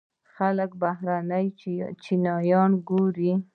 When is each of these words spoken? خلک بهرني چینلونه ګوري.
خلک 0.33 0.71
بهرني 0.81 1.45
چینلونه 2.03 2.77
ګوري. 2.87 3.31